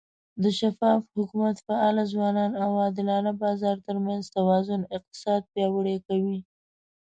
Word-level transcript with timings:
د 0.43 0.45
شفاف 0.59 1.01
حکومت، 1.17 1.55
فعاله 1.67 2.03
ځوانانو، 2.13 2.55
او 2.65 2.71
عادلانه 2.83 3.31
بازار 3.43 3.77
ترمنځ 3.87 4.23
توازن 4.35 4.81
اقتصاد 4.97 5.41
پیاوړی 5.53 5.97
کوي. 6.07 6.37